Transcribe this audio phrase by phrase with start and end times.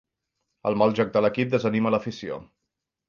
[0.69, 2.41] El mal joc de l'equip desanima l'afició.